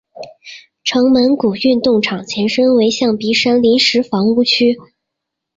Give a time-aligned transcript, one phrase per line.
[0.83, 4.79] 城门谷运动场前身为象鼻山临时房屋区。